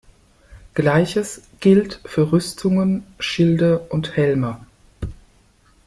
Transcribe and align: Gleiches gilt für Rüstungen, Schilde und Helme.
Gleiches 0.73 1.43
gilt 1.59 1.99
für 2.05 2.31
Rüstungen, 2.31 3.03
Schilde 3.19 3.77
und 3.77 4.17
Helme. 4.17 4.65